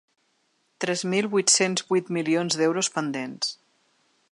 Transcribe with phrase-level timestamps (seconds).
[0.85, 3.55] Tres mil vuit-cents vuit milions d’euros pendents.